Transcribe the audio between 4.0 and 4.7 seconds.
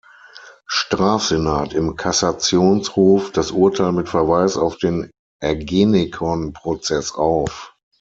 Verweis